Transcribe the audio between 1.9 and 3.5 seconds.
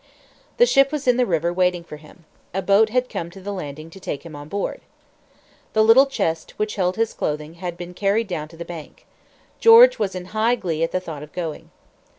him. A boat had come to